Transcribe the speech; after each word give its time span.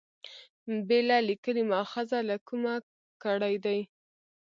بېله 0.87 1.17
لیکلي 1.29 1.63
مأخذه 1.71 2.19
له 2.29 2.35
کومه 2.47 2.75
کړي 3.23 3.55
دي. 3.65 3.79